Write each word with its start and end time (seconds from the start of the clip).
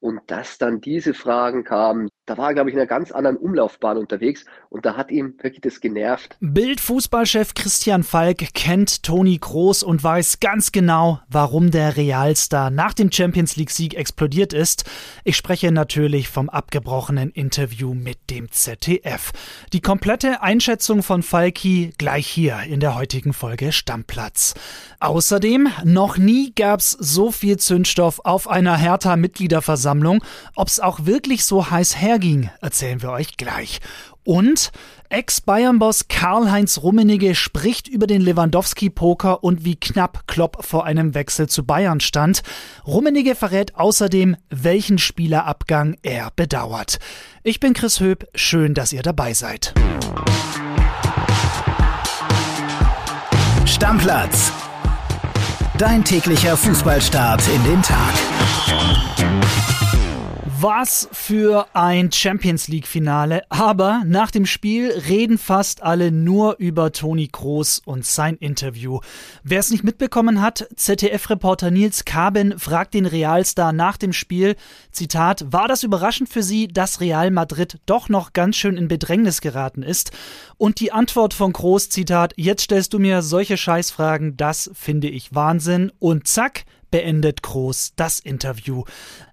Und 0.00 0.30
dass 0.30 0.58
dann 0.58 0.80
diese 0.80 1.14
Fragen 1.14 1.64
kamen, 1.64 2.08
da 2.28 2.36
war 2.36 2.48
er, 2.48 2.54
glaube 2.54 2.70
ich, 2.70 2.74
in 2.74 2.80
einer 2.80 2.88
ganz 2.88 3.10
anderen 3.10 3.36
Umlaufbahn 3.36 3.96
unterwegs 3.96 4.44
und 4.68 4.84
da 4.84 4.96
hat 4.96 5.10
ihm 5.10 5.34
wirklich 5.40 5.62
das 5.62 5.80
genervt. 5.80 6.36
Bild-Fußballchef 6.40 7.54
Christian 7.54 8.02
Falk 8.02 8.52
kennt 8.54 9.02
Toni 9.02 9.38
Kroos 9.38 9.82
und 9.82 10.04
weiß 10.04 10.40
ganz 10.40 10.70
genau, 10.70 11.20
warum 11.28 11.70
der 11.70 11.96
Realstar 11.96 12.70
nach 12.70 12.92
dem 12.92 13.10
Champions 13.10 13.56
League-Sieg 13.56 13.94
explodiert 13.94 14.52
ist. 14.52 14.84
Ich 15.24 15.36
spreche 15.36 15.72
natürlich 15.72 16.28
vom 16.28 16.50
abgebrochenen 16.50 17.30
Interview 17.30 17.94
mit 17.94 18.18
dem 18.30 18.50
ZDF. 18.50 19.32
Die 19.72 19.80
komplette 19.80 20.42
Einschätzung 20.42 21.02
von 21.02 21.22
Falki 21.22 21.92
gleich 21.96 22.26
hier 22.26 22.58
in 22.68 22.80
der 22.80 22.94
heutigen 22.94 23.32
Folge 23.32 23.72
Stammplatz. 23.72 24.54
Außerdem, 25.00 25.68
noch 25.84 26.18
nie 26.18 26.52
gab's 26.54 26.90
so 26.90 27.30
viel 27.30 27.56
Zündstoff 27.56 28.20
auf 28.24 28.48
einer 28.48 28.76
Hertha-Mitgliederversammlung. 28.76 30.22
Ob's 30.56 30.80
auch 30.80 31.06
wirklich 31.06 31.44
so 31.44 31.70
heiß 31.70 32.00
her 32.00 32.17
ging, 32.18 32.50
erzählen 32.60 33.02
wir 33.02 33.10
euch 33.10 33.36
gleich. 33.36 33.80
Und 34.24 34.72
Ex-Bayern-Boss 35.08 36.08
Karl-Heinz 36.08 36.82
Rummenigge 36.82 37.34
spricht 37.34 37.88
über 37.88 38.06
den 38.06 38.20
Lewandowski-Poker 38.20 39.42
und 39.42 39.64
wie 39.64 39.76
knapp 39.76 40.26
Klopp 40.26 40.64
vor 40.64 40.84
einem 40.84 41.14
Wechsel 41.14 41.48
zu 41.48 41.64
Bayern 41.64 42.00
stand. 42.00 42.42
Rummenigge 42.86 43.34
verrät 43.34 43.76
außerdem, 43.76 44.36
welchen 44.50 44.98
Spielerabgang 44.98 45.96
er 46.02 46.30
bedauert. 46.36 46.98
Ich 47.42 47.58
bin 47.58 47.72
Chris 47.72 48.00
Höp, 48.00 48.26
schön, 48.34 48.74
dass 48.74 48.92
ihr 48.92 49.02
dabei 49.02 49.32
seid. 49.32 49.72
Stammplatz. 53.64 54.52
Dein 55.78 56.04
täglicher 56.04 56.56
Fußballstart 56.56 57.42
in 57.48 57.64
den 57.64 57.82
Tag. 57.82 59.07
Was 60.60 61.08
für 61.12 61.68
ein 61.72 62.10
Champions 62.10 62.66
League 62.66 62.88
Finale. 62.88 63.42
Aber 63.48 64.02
nach 64.04 64.32
dem 64.32 64.44
Spiel 64.44 64.90
reden 64.90 65.38
fast 65.38 65.84
alle 65.84 66.10
nur 66.10 66.56
über 66.58 66.90
Toni 66.90 67.28
Kroos 67.28 67.80
und 67.84 68.04
sein 68.04 68.34
Interview. 68.38 68.98
Wer 69.44 69.60
es 69.60 69.70
nicht 69.70 69.84
mitbekommen 69.84 70.42
hat, 70.42 70.66
ZDF-Reporter 70.74 71.70
Nils 71.70 72.04
Kaben 72.04 72.58
fragt 72.58 72.94
den 72.94 73.06
Realstar 73.06 73.72
nach 73.72 73.98
dem 73.98 74.12
Spiel, 74.12 74.56
Zitat, 74.90 75.44
war 75.52 75.68
das 75.68 75.84
überraschend 75.84 76.28
für 76.28 76.42
Sie, 76.42 76.66
dass 76.66 77.00
Real 77.00 77.30
Madrid 77.30 77.78
doch 77.86 78.08
noch 78.08 78.32
ganz 78.32 78.56
schön 78.56 78.76
in 78.76 78.88
Bedrängnis 78.88 79.40
geraten 79.40 79.84
ist? 79.84 80.10
Und 80.56 80.80
die 80.80 80.90
Antwort 80.90 81.34
von 81.34 81.52
Kroos, 81.52 81.88
Zitat, 81.88 82.32
jetzt 82.36 82.62
stellst 82.62 82.92
du 82.94 82.98
mir 82.98 83.22
solche 83.22 83.56
Scheißfragen, 83.56 84.36
das 84.36 84.72
finde 84.74 85.08
ich 85.08 85.32
Wahnsinn. 85.32 85.92
Und 86.00 86.26
zack, 86.26 86.64
beendet 86.90 87.42
Groß 87.42 87.92
das 87.96 88.20
Interview. 88.20 88.84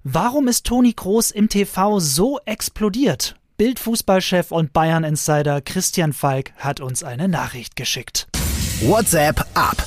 Warum 0.04 0.48
ist 0.48 0.66
Toni 0.66 0.94
Groß 0.94 1.32
im 1.32 1.50
TV 1.50 2.00
so 2.00 2.40
explodiert? 2.46 3.36
Bildfußballchef 3.58 4.52
und 4.52 4.74
Bayern-Insider 4.74 5.62
Christian 5.62 6.12
Falk 6.12 6.52
hat 6.58 6.82
uns 6.82 7.04
eine 7.04 7.28
Nachricht 7.28 7.76
geschickt. 7.76 8.28
WhatsApp 8.82 9.40
ab. 9.54 9.78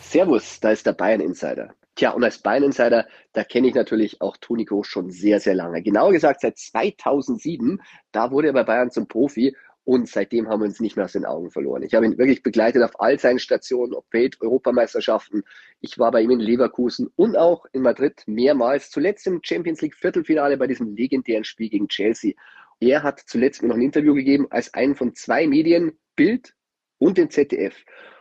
Servus, 0.00 0.60
da 0.60 0.70
ist 0.70 0.84
der 0.84 0.92
Bayern-Insider. 0.92 1.70
Tja, 1.94 2.10
und 2.10 2.22
als 2.24 2.38
Bayern-Insider, 2.38 3.06
da 3.32 3.44
kenne 3.44 3.68
ich 3.68 3.74
natürlich 3.74 4.20
auch 4.20 4.36
Toni 4.36 4.64
Groß 4.64 4.86
schon 4.86 5.10
sehr, 5.10 5.40
sehr 5.40 5.54
lange. 5.54 5.82
Genauer 5.82 6.12
gesagt 6.12 6.40
seit 6.40 6.58
2007. 6.58 7.80
Da 8.12 8.30
wurde 8.30 8.48
er 8.48 8.52
bei 8.52 8.64
Bayern 8.64 8.90
zum 8.90 9.06
Profi 9.06 9.56
und 9.90 10.08
seitdem 10.08 10.48
haben 10.48 10.60
wir 10.60 10.66
uns 10.66 10.78
nicht 10.78 10.94
mehr 10.94 11.06
aus 11.06 11.14
den 11.14 11.24
Augen 11.24 11.50
verloren. 11.50 11.82
Ich 11.82 11.94
habe 11.94 12.06
ihn 12.06 12.16
wirklich 12.16 12.44
begleitet 12.44 12.80
auf 12.84 13.00
all 13.00 13.18
seinen 13.18 13.40
Stationen, 13.40 13.92
ob 13.92 14.06
Welt, 14.12 14.40
Europameisterschaften. 14.40 15.42
Ich 15.80 15.98
war 15.98 16.12
bei 16.12 16.22
ihm 16.22 16.30
in 16.30 16.38
Leverkusen 16.38 17.10
und 17.16 17.36
auch 17.36 17.66
in 17.72 17.82
Madrid 17.82 18.22
mehrmals. 18.26 18.90
Zuletzt 18.90 19.26
im 19.26 19.40
Champions 19.42 19.80
League 19.80 19.96
Viertelfinale 19.96 20.56
bei 20.58 20.68
diesem 20.68 20.94
legendären 20.94 21.42
Spiel 21.42 21.70
gegen 21.70 21.88
Chelsea. 21.88 22.34
Er 22.78 23.02
hat 23.02 23.18
zuletzt 23.26 23.62
mir 23.62 23.68
noch 23.68 23.74
ein 23.74 23.82
Interview 23.82 24.14
gegeben 24.14 24.46
als 24.50 24.72
einen 24.74 24.94
von 24.94 25.16
zwei 25.16 25.48
Medien, 25.48 25.98
Bild 26.14 26.54
und 26.98 27.18
dem 27.18 27.28
ZDF. 27.28 27.74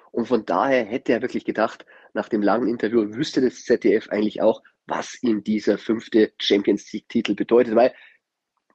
Und 0.10 0.28
von 0.28 0.48
daher 0.48 0.84
hätte 0.86 1.14
er 1.14 1.22
wirklich 1.22 1.46
gedacht, 1.46 1.86
nach 2.16 2.30
dem 2.30 2.42
langen 2.42 2.68
Interview 2.68 3.14
wüsste 3.14 3.42
das 3.42 3.64
ZDF 3.64 4.10
eigentlich 4.10 4.42
auch, 4.42 4.64
was 4.88 5.22
ihm 5.22 5.44
dieser 5.44 5.78
fünfte 5.78 6.34
Champions 6.40 6.92
League 6.94 7.10
Titel 7.10 7.36
bedeutet, 7.36 7.76
weil 7.76 7.94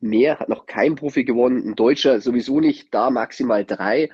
mehr 0.04 0.38
hat 0.38 0.48
noch 0.48 0.66
kein 0.66 0.94
Profi 0.94 1.24
gewonnen, 1.24 1.66
ein 1.66 1.74
Deutscher 1.74 2.20
sowieso 2.20 2.60
nicht, 2.60 2.92
da 2.94 3.10
maximal 3.10 3.64
drei. 3.64 4.10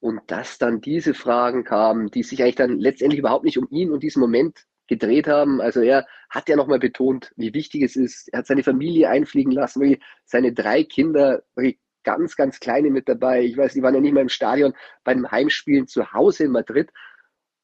Und 0.00 0.20
dass 0.28 0.58
dann 0.58 0.80
diese 0.80 1.14
Fragen 1.14 1.64
kamen, 1.64 2.10
die 2.10 2.22
sich 2.22 2.42
eigentlich 2.42 2.56
dann 2.56 2.78
letztendlich 2.78 3.18
überhaupt 3.20 3.44
nicht 3.44 3.58
um 3.58 3.68
ihn 3.70 3.90
und 3.90 4.02
diesen 4.02 4.20
Moment 4.20 4.66
gedreht 4.88 5.28
haben. 5.28 5.60
Also 5.60 5.80
er 5.80 6.06
hat 6.28 6.48
ja 6.48 6.56
nochmal 6.56 6.78
betont, 6.78 7.32
wie 7.36 7.54
wichtig 7.54 7.82
es 7.82 7.96
ist. 7.96 8.28
Er 8.32 8.40
hat 8.40 8.46
seine 8.46 8.62
Familie 8.62 9.08
einfliegen 9.08 9.52
lassen, 9.52 9.96
seine 10.24 10.52
drei 10.52 10.84
Kinder, 10.84 11.42
ganz, 12.02 12.36
ganz 12.36 12.60
kleine 12.60 12.90
mit 12.90 13.08
dabei. 13.08 13.42
Ich 13.42 13.56
weiß, 13.56 13.74
die 13.74 13.82
waren 13.82 13.94
ja 13.94 14.00
nicht 14.00 14.12
mal 14.12 14.22
im 14.22 14.28
Stadion 14.28 14.74
bei 15.04 15.12
einem 15.12 15.30
Heimspielen 15.30 15.86
zu 15.86 16.12
Hause 16.12 16.44
in 16.44 16.52
Madrid. 16.52 16.90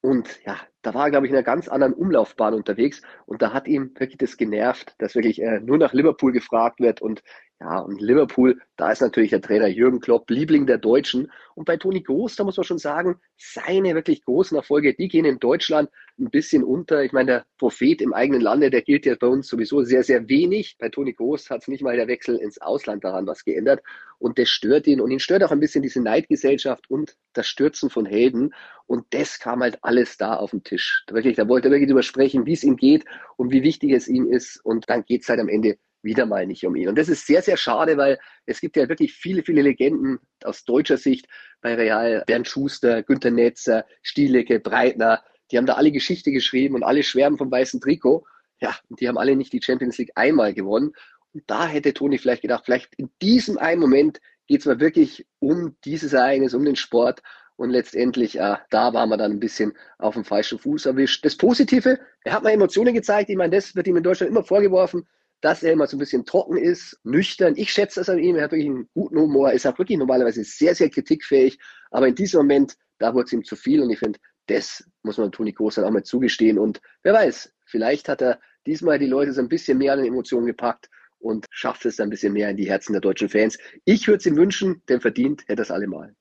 Und 0.03 0.41
ja, 0.45 0.59
da 0.87 0.95
war 0.95 1.07
er, 1.07 1.11
glaube 1.11 1.27
ich, 1.27 1.33
in 1.33 1.37
einer 1.37 1.45
ganz 1.45 1.67
anderen 1.67 1.95
Umlaufbahn 1.95 2.55
unterwegs. 2.55 3.03
Und 3.27 3.43
da 3.43 3.53
hat 3.53 3.67
ihm 3.67 3.91
wirklich 3.99 4.19
das 4.19 4.37
genervt, 4.37 4.95
dass 4.99 5.17
wirklich 5.17 5.43
äh, 5.43 5.59
nur 5.59 5.79
nach 5.79 5.93
Liverpool 5.93 6.31
gefragt 6.31 6.79
wird. 6.79 7.03
Und 7.03 7.25
ja, 7.59 7.79
und 7.79 8.03
Liverpool, 8.03 8.61
da 8.77 8.93
ist 8.93 9.01
natürlich 9.01 9.31
der 9.31 9.41
Trainer 9.41 9.67
Jürgen 9.67 10.01
Klopp, 10.01 10.31
Liebling 10.31 10.67
der 10.67 10.77
Deutschen. 10.77 11.33
Und 11.55 11.65
bei 11.65 11.79
Toni 11.79 12.03
Groß, 12.03 12.37
da 12.37 12.45
muss 12.45 12.59
man 12.59 12.65
schon 12.65 12.79
sagen, 12.79 13.19
seine 13.39 13.95
wirklich 13.95 14.23
großen 14.25 14.57
Erfolge, 14.57 14.95
die 14.95 15.09
gehen 15.09 15.25
in 15.25 15.39
Deutschland 15.39 15.89
ein 16.19 16.31
bisschen 16.31 16.63
unter. 16.63 17.03
Ich 17.03 17.13
meine, 17.13 17.27
der 17.27 17.47
Prophet 17.59 18.03
im 18.03 18.13
eigenen 18.13 18.43
Lande, 18.43 18.69
der 18.69 18.83
gilt 18.83 19.07
ja 19.07 19.17
bei 19.19 19.27
uns 19.27 19.49
sowieso 19.49 19.83
sehr, 19.83 20.03
sehr 20.03 20.29
wenig. 20.29 20.77
Bei 20.79 20.91
Toni 20.91 21.15
Groß 21.15 21.49
hat 21.49 21.63
es 21.63 21.69
nicht 21.69 21.83
mal 21.83 21.97
der 21.97 22.09
Wechsel 22.09 22.37
ins 22.37 22.61
Ausland 22.61 23.03
daran 23.05 23.27
was 23.27 23.43
geändert. 23.45 23.83
Und 24.19 24.39
das 24.39 24.51
stört 24.51 24.87
ihn. 24.87 25.01
Und 25.01 25.11
ihn 25.11 25.21
stört 25.21 25.43
auch 25.43 25.51
ein 25.51 25.61
bisschen 25.61 25.83
diese 25.83 26.03
Neidgesellschaft 26.03 26.91
und 26.91 27.17
das 27.33 27.47
Stürzen 27.47 27.89
von 27.89 28.05
Helden. 28.05 28.55
Und 28.87 29.07
das 29.11 29.39
kam 29.39 29.63
halt 29.63 29.79
alles 29.83 30.19
da 30.19 30.35
auf 30.37 30.51
den 30.51 30.63
Tisch. 30.63 30.76
Wirklich, 31.11 31.37
da 31.37 31.49
wollte 31.49 31.69
er 31.69 31.73
wirklich 31.73 31.89
drüber 31.89 32.03
sprechen, 32.03 32.47
wie 32.47 32.53
es 32.53 32.65
ihm 32.65 32.77
geht 32.77 33.05
und 33.37 33.53
wie 33.53 33.63
wichtig 33.63 33.93
es 33.93 34.09
ihm 34.09 34.31
ist. 34.31 34.65
Und 34.65 34.89
dann 34.89 35.05
geht 35.05 35.23
es 35.23 35.29
halt 35.29 35.41
am 35.41 35.49
Ende 35.49 35.79
wieder 36.03 36.27
mal 36.27 36.47
nicht 36.47 36.65
um 36.65 36.77
ihn. 36.77 36.89
Und 36.89 36.97
das 36.97 37.09
ist 37.09 37.27
sehr, 37.27 37.43
sehr 37.43 37.57
schade, 37.57 37.97
weil 37.97 38.19
es 38.47 38.61
gibt 38.61 38.77
ja 38.77 38.89
wirklich 38.89 39.13
viele, 39.13 39.43
viele 39.43 39.63
Legenden 39.63 40.19
aus 40.45 40.65
deutscher 40.65 40.97
Sicht 40.97 41.27
bei 41.61 41.75
Real. 41.75 42.25
Bernd 42.27 42.49
Schuster, 42.49 43.03
Günter 43.03 43.31
Netzer, 43.31 43.85
Stielecke, 44.03 44.61
Breitner, 44.61 45.23
die 45.51 45.59
haben 45.59 45.67
da 45.67 45.75
alle 45.75 45.93
Geschichte 45.93 46.33
geschrieben 46.33 46.75
und 46.75 46.83
alle 46.83 47.03
schwärmen 47.03 47.39
vom 47.39 47.51
weißen 47.51 47.81
Trikot. 47.81 48.25
Ja, 48.61 48.77
und 48.89 49.01
die 49.01 49.09
haben 49.09 49.19
alle 49.19 49.37
nicht 49.37 49.53
die 49.53 49.63
Champions 49.63 49.99
League 49.99 50.13
einmal 50.15 50.55
gewonnen. 50.55 50.93
Und 51.35 51.43
da 51.47 51.67
hätte 51.67 51.93
Toni 51.93 52.19
vielleicht 52.19 52.43
gedacht, 52.43 52.65
vielleicht 52.65 52.95
in 52.97 53.11
diesem 53.21 53.59
einen 53.59 53.81
Moment 53.81 54.21
geht 54.47 54.61
es 54.61 54.67
mal 54.67 54.81
wirklich 54.81 55.27
um 55.39 55.77
dieses 55.85 56.13
Ereignis, 56.13 56.55
um 56.55 56.65
den 56.65 56.77
Sport. 56.77 57.23
Und 57.57 57.71
letztendlich, 57.71 58.39
äh, 58.39 58.57
da 58.71 58.93
waren 58.93 59.09
wir 59.09 59.17
dann 59.17 59.33
ein 59.33 59.41
bisschen 59.41 59.73
auf 59.99 60.15
dem 60.15 60.25
falschen 60.25 60.59
Fuß 60.59 60.87
erwischt. 60.87 61.25
Das 61.25 61.37
Positive, 61.37 61.99
er 62.25 62.33
hat 62.33 62.43
mal 62.43 62.51
Emotionen 62.51 62.95
gezeigt. 62.95 63.31
Ich 63.31 63.37
meine, 63.37 63.57
das 63.57 63.75
wird 63.75 63.87
ihm 63.87 63.97
in 63.97 64.03
Deutschland 64.03 64.31
immer 64.31 64.45
vorgeworfen 64.45 65.07
dass 65.41 65.63
er 65.63 65.73
immer 65.73 65.87
so 65.87 65.97
ein 65.97 66.01
bisschen 66.01 66.25
trocken 66.25 66.57
ist, 66.57 66.99
nüchtern. 67.05 67.55
Ich 67.57 67.73
schätze 67.73 68.01
das 68.01 68.09
an 68.09 68.19
ihm. 68.19 68.37
Er 68.37 68.45
hat 68.45 68.53
wirklich 68.53 68.69
einen 68.69 68.89
guten 68.95 69.19
Humor, 69.19 69.53
ist 69.53 69.67
auch 69.67 69.79
wirklich 69.79 69.99
normalerweise 69.99 70.45
sehr, 70.45 70.75
sehr 70.75 70.91
kritikfähig. 70.91 71.59
Aber 71.91 72.09
in 72.09 72.15
diesem 72.15 72.39
Moment, 72.39 72.77
da 72.99 73.15
wurde 73.15 73.27
es 73.27 73.33
ihm 73.33 73.45
zu 73.45 73.57
viel. 73.57 73.81
Und 73.83 73.91
ich 73.91 73.99
finde, 73.99 74.19
das 74.47 74.85
muss 75.03 75.19
man 75.19 75.33
Toni 75.33 75.53
Groß 75.53 75.77
dann 75.77 75.85
auch 75.85 75.91
mal 75.91 76.03
zugestehen. 76.03 76.59
Und 76.59 76.81
wer 77.03 77.13
weiß, 77.13 77.53
vielleicht 77.65 78.09
hat 78.09 78.23
er 78.23 78.41
diesmal 78.67 78.99
die 78.99 79.07
Leute 79.07 79.33
so 79.33 79.41
ein 79.41 79.49
bisschen 79.49 79.79
mehr 79.79 79.93
an 79.93 79.99
den 79.99 80.09
Emotionen 80.09 80.47
gepackt 80.47 80.89
und 81.19 81.47
schafft 81.51 81.85
es 81.87 82.01
ein 82.01 82.11
bisschen 82.11 82.33
mehr 82.33 82.51
in 82.51 82.57
die 82.57 82.69
Herzen 82.69 82.93
der 82.93 83.01
deutschen 83.01 83.29
Fans. 83.29 83.59
Ich 83.85 84.07
würde 84.09 84.19
es 84.19 84.27
ihm 84.27 84.37
wünschen, 84.37 84.83
denn 84.89 85.01
verdient 85.01 85.43
hätte 85.43 85.57
das 85.57 85.71
allemal. 85.71 86.15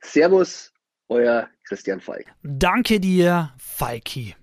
Servus, 0.00 0.72
euer 1.08 1.48
Christian 1.64 2.00
Falk. 2.00 2.26
Danke 2.42 3.00
dir, 3.00 3.52
Falki. 3.58 4.34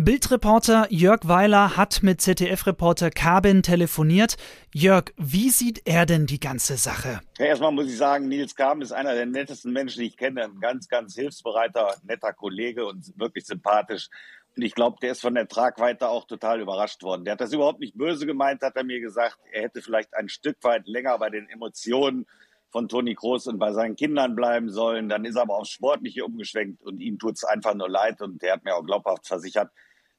Bildreporter 0.00 0.86
Jörg 0.90 1.26
Weiler 1.26 1.76
hat 1.76 2.04
mit 2.04 2.20
ZDF-Reporter 2.20 3.10
Kabin 3.10 3.64
telefoniert. 3.64 4.36
Jörg, 4.72 5.12
wie 5.16 5.50
sieht 5.50 5.88
er 5.88 6.06
denn 6.06 6.26
die 6.26 6.38
ganze 6.38 6.76
Sache? 6.76 7.20
Ja, 7.36 7.46
erstmal 7.46 7.72
muss 7.72 7.88
ich 7.88 7.96
sagen, 7.96 8.28
Nils 8.28 8.54
Kabin 8.54 8.82
ist 8.82 8.92
einer 8.92 9.14
der 9.14 9.26
nettesten 9.26 9.72
Menschen, 9.72 10.02
die 10.02 10.06
ich 10.06 10.16
kenne. 10.16 10.44
Ein 10.44 10.60
ganz, 10.60 10.88
ganz 10.88 11.16
hilfsbereiter, 11.16 11.96
netter 12.04 12.32
Kollege 12.32 12.86
und 12.86 13.12
wirklich 13.18 13.44
sympathisch. 13.44 14.08
Und 14.54 14.62
ich 14.62 14.76
glaube, 14.76 14.98
der 15.02 15.10
ist 15.10 15.20
von 15.20 15.34
der 15.34 15.48
Tragweite 15.48 16.08
auch 16.08 16.28
total 16.28 16.60
überrascht 16.60 17.02
worden. 17.02 17.24
Der 17.24 17.32
hat 17.32 17.40
das 17.40 17.52
überhaupt 17.52 17.80
nicht 17.80 17.98
böse 17.98 18.24
gemeint, 18.24 18.62
hat 18.62 18.76
er 18.76 18.84
mir 18.84 19.00
gesagt. 19.00 19.38
Er 19.50 19.62
hätte 19.62 19.82
vielleicht 19.82 20.14
ein 20.14 20.28
Stück 20.28 20.58
weit 20.62 20.86
länger 20.86 21.18
bei 21.18 21.30
den 21.30 21.48
Emotionen 21.48 22.24
von 22.70 22.88
Toni 22.88 23.14
Kroos 23.14 23.46
und 23.46 23.58
bei 23.58 23.72
seinen 23.72 23.96
Kindern 23.96 24.34
bleiben 24.34 24.70
sollen. 24.70 25.08
Dann 25.08 25.24
ist 25.24 25.36
er 25.36 25.42
aber 25.42 25.56
aufs 25.56 25.70
Sportliche 25.70 26.24
umgeschwenkt 26.24 26.82
und 26.82 27.00
ihm 27.00 27.18
tut 27.18 27.34
es 27.36 27.44
einfach 27.44 27.74
nur 27.74 27.88
leid. 27.88 28.20
Und 28.20 28.42
der 28.42 28.54
hat 28.54 28.64
mir 28.64 28.74
auch 28.74 28.84
glaubhaft 28.84 29.26
versichert, 29.26 29.70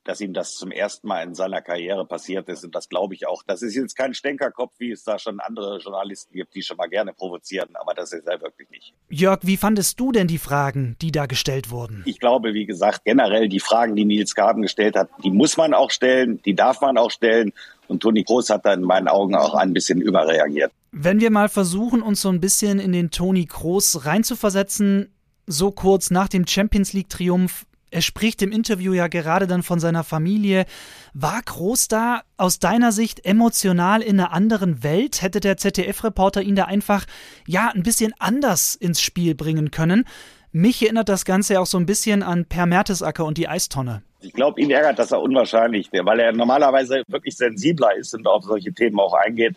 dass 0.03 0.21
ihm 0.21 0.33
das 0.33 0.55
zum 0.55 0.71
ersten 0.71 1.07
Mal 1.07 1.23
in 1.23 1.35
seiner 1.35 1.61
Karriere 1.61 2.05
passiert 2.05 2.49
ist. 2.49 2.63
Und 2.63 2.73
das 2.73 2.89
glaube 2.89 3.13
ich 3.13 3.27
auch. 3.27 3.43
Das 3.45 3.61
ist 3.61 3.75
jetzt 3.75 3.95
kein 3.95 4.13
Stänkerkopf, 4.13 4.73
wie 4.79 4.91
es 4.91 5.03
da 5.03 5.19
schon 5.19 5.39
andere 5.39 5.77
Journalisten 5.79 6.33
gibt, 6.33 6.55
die 6.55 6.63
schon 6.63 6.77
mal 6.77 6.87
gerne 6.87 7.13
provozieren, 7.13 7.75
aber 7.75 7.93
das 7.93 8.13
ist 8.13 8.27
er 8.27 8.41
wirklich 8.41 8.69
nicht. 8.69 8.93
Jörg, 9.09 9.39
wie 9.43 9.57
fandest 9.57 9.99
du 9.99 10.11
denn 10.11 10.27
die 10.27 10.37
Fragen, 10.37 10.95
die 11.01 11.11
da 11.11 11.25
gestellt 11.27 11.69
wurden? 11.69 12.01
Ich 12.05 12.19
glaube, 12.19 12.53
wie 12.53 12.65
gesagt, 12.65 13.03
generell 13.05 13.49
die 13.49 13.59
Fragen, 13.59 13.95
die 13.95 14.05
Nils 14.05 14.33
Gaben 14.33 14.63
gestellt 14.63 14.95
hat, 14.95 15.09
die 15.23 15.31
muss 15.31 15.57
man 15.57 15.73
auch 15.73 15.91
stellen, 15.91 16.41
die 16.43 16.55
darf 16.55 16.81
man 16.81 16.97
auch 16.97 17.11
stellen. 17.11 17.53
Und 17.87 18.01
Toni 18.01 18.23
Groß 18.23 18.49
hat 18.49 18.65
da 18.65 18.73
in 18.73 18.81
meinen 18.81 19.07
Augen 19.07 19.35
auch 19.35 19.53
ein 19.53 19.73
bisschen 19.73 20.01
überreagiert. 20.01 20.71
Wenn 20.91 21.19
wir 21.19 21.29
mal 21.29 21.49
versuchen, 21.49 22.01
uns 22.01 22.21
so 22.21 22.29
ein 22.29 22.39
bisschen 22.39 22.79
in 22.79 22.91
den 22.91 23.11
Toni 23.11 23.45
Groß 23.45 24.05
reinzuversetzen, 24.05 25.13
so 25.45 25.71
kurz 25.71 26.09
nach 26.09 26.27
dem 26.27 26.47
Champions 26.47 26.93
League 26.93 27.09
Triumph, 27.09 27.65
er 27.91 28.01
spricht 28.01 28.41
im 28.41 28.51
Interview 28.51 28.93
ja 28.93 29.07
gerade 29.07 29.47
dann 29.47 29.63
von 29.63 29.79
seiner 29.79 30.03
Familie. 30.03 30.65
War 31.13 31.41
Groß 31.41 31.87
da 31.87 32.21
aus 32.37 32.59
deiner 32.59 32.91
Sicht 32.91 33.25
emotional 33.25 34.01
in 34.01 34.19
einer 34.19 34.31
anderen 34.31 34.83
Welt? 34.83 35.21
Hätte 35.21 35.39
der 35.39 35.57
ZDF-Reporter 35.57 36.41
ihn 36.41 36.55
da 36.55 36.65
einfach, 36.65 37.05
ja, 37.47 37.71
ein 37.73 37.83
bisschen 37.83 38.13
anders 38.19 38.75
ins 38.75 39.01
Spiel 39.01 39.33
bringen 39.33 39.71
können? 39.71 40.05
Mich 40.51 40.81
erinnert 40.81 41.09
das 41.09 41.25
Ganze 41.25 41.59
auch 41.59 41.65
so 41.65 41.77
ein 41.77 41.85
bisschen 41.85 42.23
an 42.23 42.45
Per 42.45 42.65
Mertesacker 42.65 43.25
und 43.25 43.37
die 43.37 43.47
Eistonne. 43.47 44.03
Ich 44.21 44.33
glaube, 44.33 44.59
ihn 44.61 44.69
ärgert 44.69 44.99
das 44.99 45.13
auch 45.13 45.23
unwahrscheinlich, 45.23 45.89
weil 45.91 46.19
er 46.19 46.31
normalerweise 46.33 47.03
wirklich 47.07 47.37
sensibler 47.37 47.95
ist 47.95 48.13
und 48.13 48.27
auf 48.27 48.43
solche 48.43 48.73
Themen 48.73 48.99
auch 48.99 49.13
eingeht. 49.13 49.55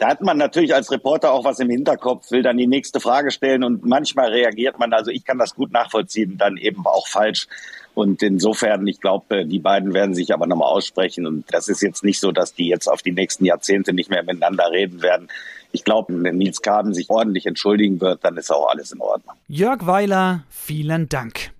Da 0.00 0.08
hat 0.08 0.22
man 0.22 0.38
natürlich 0.38 0.74
als 0.74 0.90
Reporter 0.90 1.30
auch 1.30 1.44
was 1.44 1.60
im 1.60 1.68
Hinterkopf, 1.68 2.30
will 2.30 2.42
dann 2.42 2.56
die 2.56 2.66
nächste 2.66 3.00
Frage 3.00 3.30
stellen 3.30 3.62
und 3.62 3.84
manchmal 3.84 4.30
reagiert 4.30 4.78
man, 4.78 4.94
also 4.94 5.10
ich 5.10 5.26
kann 5.26 5.36
das 5.36 5.54
gut 5.54 5.72
nachvollziehen, 5.72 6.38
dann 6.38 6.56
eben 6.56 6.86
auch 6.86 7.06
falsch. 7.06 7.48
Und 7.92 8.22
insofern, 8.22 8.86
ich 8.86 9.02
glaube, 9.02 9.44
die 9.44 9.58
beiden 9.58 9.92
werden 9.92 10.14
sich 10.14 10.32
aber 10.32 10.46
nochmal 10.46 10.68
aussprechen. 10.68 11.26
Und 11.26 11.44
das 11.52 11.68
ist 11.68 11.82
jetzt 11.82 12.02
nicht 12.02 12.18
so, 12.18 12.32
dass 12.32 12.54
die 12.54 12.66
jetzt 12.66 12.88
auf 12.88 13.02
die 13.02 13.12
nächsten 13.12 13.44
Jahrzehnte 13.44 13.92
nicht 13.92 14.08
mehr 14.08 14.22
miteinander 14.22 14.70
reden 14.70 15.02
werden. 15.02 15.28
Ich 15.70 15.84
glaube, 15.84 16.14
wenn 16.22 16.38
Nils 16.38 16.62
Kaben 16.62 16.94
sich 16.94 17.10
ordentlich 17.10 17.44
entschuldigen 17.44 18.00
wird, 18.00 18.24
dann 18.24 18.38
ist 18.38 18.50
auch 18.50 18.70
alles 18.70 18.92
in 18.92 19.02
Ordnung. 19.02 19.36
Jörg 19.48 19.86
Weiler, 19.86 20.44
vielen 20.48 21.10
Dank. 21.10 21.50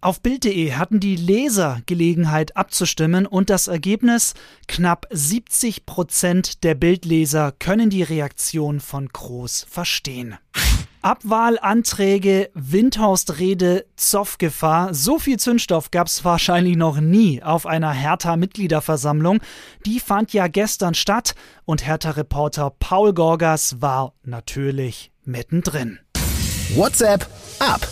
Auf 0.00 0.20
Bild.de 0.20 0.74
hatten 0.74 1.00
die 1.00 1.16
Leser 1.16 1.82
Gelegenheit 1.86 2.56
abzustimmen 2.56 3.26
und 3.26 3.50
das 3.50 3.66
Ergebnis 3.66 4.34
knapp 4.68 5.08
70 5.10 5.86
Prozent 5.86 6.62
der 6.62 6.76
Bildleser 6.76 7.52
können 7.58 7.90
die 7.90 8.04
Reaktion 8.04 8.78
von 8.78 9.08
Groß 9.08 9.66
verstehen. 9.68 10.36
Abwahlanträge, 11.02 12.50
Windhorst-Rede, 12.54 13.86
Zoffgefahr. 13.96 14.94
So 14.94 15.18
viel 15.18 15.38
Zündstoff 15.38 15.90
gab 15.90 16.06
es 16.06 16.24
wahrscheinlich 16.24 16.76
noch 16.76 17.00
nie 17.00 17.42
auf 17.42 17.66
einer 17.66 17.90
Hertha-Mitgliederversammlung. 17.90 19.40
Die 19.84 19.98
fand 19.98 20.32
ja 20.32 20.46
gestern 20.46 20.94
statt 20.94 21.34
und 21.64 21.84
Hertha-Reporter 21.84 22.72
Paul 22.78 23.14
Gorgas 23.14 23.80
war 23.80 24.14
natürlich 24.22 25.10
mittendrin. 25.24 25.98
WhatsApp 26.74 27.26
ab. 27.58 27.88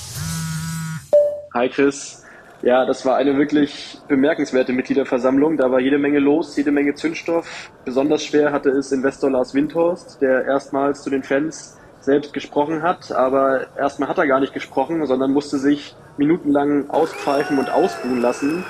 Hi 1.56 1.70
Chris. 1.70 2.22
Ja, 2.60 2.84
das 2.84 3.06
war 3.06 3.16
eine 3.16 3.38
wirklich 3.38 3.96
bemerkenswerte 4.08 4.74
Mitgliederversammlung. 4.74 5.56
Da 5.56 5.70
war 5.70 5.80
jede 5.80 5.96
Menge 5.96 6.18
los, 6.18 6.54
jede 6.54 6.70
Menge 6.70 6.94
Zündstoff. 6.94 7.70
Besonders 7.82 8.22
schwer 8.26 8.52
hatte 8.52 8.68
es 8.68 8.92
Investor 8.92 9.30
Lars 9.30 9.54
Windhorst, 9.54 10.20
der 10.20 10.44
erstmals 10.44 11.02
zu 11.02 11.08
den 11.08 11.22
Fans 11.22 11.78
selbst 12.00 12.34
gesprochen 12.34 12.82
hat. 12.82 13.10
Aber 13.10 13.68
erstmal 13.74 14.10
hat 14.10 14.18
er 14.18 14.26
gar 14.26 14.38
nicht 14.38 14.52
gesprochen, 14.52 15.06
sondern 15.06 15.32
musste 15.32 15.56
sich 15.56 15.96
minutenlang 16.18 16.90
auspfeifen 16.90 17.58
und 17.58 17.70
ausruhen 17.70 18.20
lassen. 18.20 18.62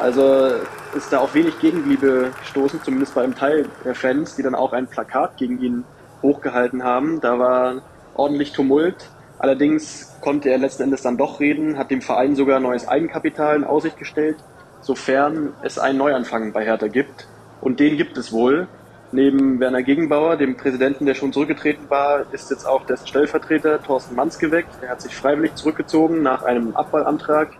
Also 0.00 0.52
ist 0.94 1.12
da 1.12 1.18
auf 1.18 1.34
wenig 1.34 1.58
Gegenliebe 1.58 2.30
gestoßen, 2.38 2.84
zumindest 2.84 3.16
bei 3.16 3.24
einem 3.24 3.34
Teil 3.34 3.66
der 3.84 3.96
Fans, 3.96 4.36
die 4.36 4.44
dann 4.44 4.54
auch 4.54 4.72
ein 4.72 4.86
Plakat 4.86 5.38
gegen 5.38 5.60
ihn 5.60 5.82
hochgehalten 6.22 6.84
haben. 6.84 7.20
Da 7.20 7.40
war 7.40 7.82
ordentlich 8.14 8.52
Tumult. 8.52 9.08
Allerdings 9.38 10.16
konnte 10.20 10.50
er 10.50 10.58
letzten 10.58 10.84
Endes 10.84 11.02
dann 11.02 11.16
doch 11.16 11.40
reden, 11.40 11.78
hat 11.78 11.90
dem 11.90 12.02
Verein 12.02 12.34
sogar 12.34 12.60
neues 12.60 12.88
Eigenkapital 12.88 13.56
in 13.56 13.64
Aussicht 13.64 13.96
gestellt, 13.96 14.36
sofern 14.80 15.54
es 15.62 15.78
einen 15.78 15.98
Neuanfang 15.98 16.52
bei 16.52 16.64
Hertha 16.64 16.88
gibt. 16.88 17.28
Und 17.60 17.80
den 17.80 17.96
gibt 17.96 18.16
es 18.18 18.32
wohl. 18.32 18.68
Neben 19.10 19.58
Werner 19.58 19.82
Gegenbauer, 19.82 20.36
dem 20.36 20.56
Präsidenten, 20.56 21.06
der 21.06 21.14
schon 21.14 21.32
zurückgetreten 21.32 21.88
war, 21.88 22.26
ist 22.32 22.50
jetzt 22.50 22.66
auch 22.66 22.84
dessen 22.84 23.06
Stellvertreter 23.06 23.82
Thorsten 23.82 24.14
Manske 24.14 24.50
weg. 24.50 24.66
Der 24.82 24.90
hat 24.90 25.00
sich 25.00 25.14
freiwillig 25.14 25.54
zurückgezogen 25.54 26.22
nach 26.22 26.42
einem 26.42 26.76
Abwahlantrag 26.76 27.52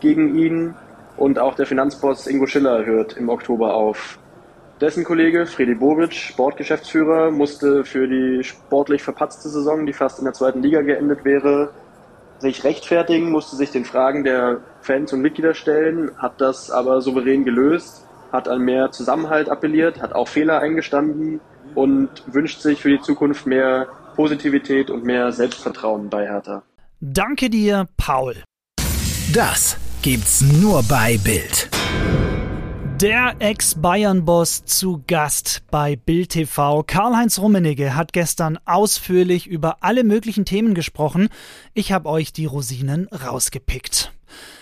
gegen 0.00 0.36
ihn. 0.36 0.74
Und 1.16 1.38
auch 1.38 1.54
der 1.54 1.66
Finanzboss 1.66 2.26
Ingo 2.26 2.46
Schiller 2.46 2.84
hört 2.84 3.16
im 3.16 3.28
Oktober 3.28 3.74
auf. 3.74 4.18
Dessen 4.82 5.04
Kollege 5.04 5.46
Fredi 5.46 5.76
Bobic, 5.76 6.12
Sportgeschäftsführer, 6.12 7.30
musste 7.30 7.84
für 7.84 8.08
die 8.08 8.42
sportlich 8.42 9.00
verpatzte 9.00 9.48
Saison, 9.48 9.86
die 9.86 9.92
fast 9.92 10.18
in 10.18 10.24
der 10.24 10.34
zweiten 10.34 10.60
Liga 10.60 10.82
geendet 10.82 11.24
wäre, 11.24 11.70
sich 12.40 12.64
rechtfertigen, 12.64 13.30
musste 13.30 13.54
sich 13.54 13.70
den 13.70 13.84
Fragen 13.84 14.24
der 14.24 14.58
Fans 14.80 15.12
und 15.12 15.20
Mitglieder 15.20 15.54
stellen, 15.54 16.10
hat 16.18 16.40
das 16.40 16.72
aber 16.72 17.00
souverän 17.00 17.44
gelöst, 17.44 18.04
hat 18.32 18.48
an 18.48 18.62
mehr 18.62 18.90
Zusammenhalt 18.90 19.48
appelliert, 19.48 20.02
hat 20.02 20.16
auch 20.16 20.26
Fehler 20.26 20.58
eingestanden 20.58 21.40
und 21.76 22.10
wünscht 22.26 22.60
sich 22.60 22.82
für 22.82 22.90
die 22.90 23.00
Zukunft 23.00 23.46
mehr 23.46 23.86
Positivität 24.16 24.90
und 24.90 25.04
mehr 25.04 25.30
Selbstvertrauen 25.30 26.10
bei 26.10 26.26
Hertha. 26.26 26.64
Danke 27.00 27.50
dir, 27.50 27.86
Paul. 27.96 28.34
Das 29.32 29.76
gibt's 30.02 30.40
nur 30.40 30.82
bei 30.82 31.20
Bild. 31.22 31.70
Der 33.02 33.34
Ex-Bayern-Boss 33.40 34.64
zu 34.64 35.02
Gast 35.08 35.64
bei 35.72 35.96
Bild 35.96 36.28
TV. 36.28 36.84
Karl-Heinz 36.84 37.40
Rummenigge 37.40 37.96
hat 37.96 38.12
gestern 38.12 38.60
ausführlich 38.64 39.48
über 39.48 39.78
alle 39.80 40.04
möglichen 40.04 40.44
Themen 40.44 40.72
gesprochen. 40.72 41.28
Ich 41.74 41.90
habe 41.90 42.08
euch 42.08 42.32
die 42.32 42.44
Rosinen 42.46 43.08
rausgepickt. 43.08 44.12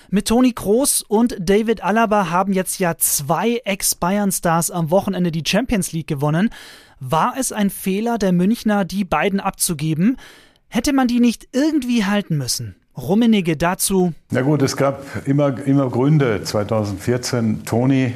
Mit 0.09 0.27
Toni 0.27 0.55
Kroos 0.55 1.03
und 1.03 1.37
David 1.39 1.85
Alaba 1.85 2.31
haben 2.31 2.55
jetzt 2.55 2.79
ja 2.79 2.97
zwei 2.97 3.61
Ex-Bayern-Stars 3.67 4.71
am 4.71 4.91
Wochenende 4.91 5.33
die 5.33 5.45
Champions 5.47 5.93
League 5.93 6.07
gewonnen. 6.07 6.49
War 6.99 7.35
es 7.39 7.53
ein 7.53 7.69
Fehler 7.69 8.17
der 8.17 8.33
Münchner, 8.33 8.87
die 8.87 9.05
beiden 9.05 9.41
abzugeben? 9.41 10.17
Hätte 10.69 10.95
man 10.95 11.09
die 11.09 11.21
nicht 11.21 11.49
irgendwie 11.53 12.07
halten 12.07 12.39
müssen? 12.39 12.75
Rummenigge 12.97 13.57
dazu. 13.57 14.13
Na 14.31 14.43
gut, 14.43 14.63
es 14.63 14.77
gab 14.77 15.05
immer, 15.27 15.55
immer 15.67 15.89
Gründe. 15.89 16.43
2014 16.43 17.65
Toni, 17.65 18.15